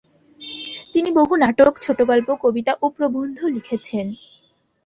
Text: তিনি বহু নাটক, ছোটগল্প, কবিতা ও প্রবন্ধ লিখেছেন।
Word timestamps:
তিনি 0.93 1.09
বহু 1.11 1.33
নাটক, 1.35 1.73
ছোটগল্প, 1.81 2.27
কবিতা 2.43 2.73
ও 2.81 2.85
প্রবন্ধ 2.89 3.37
লিখেছেন। 3.45 4.07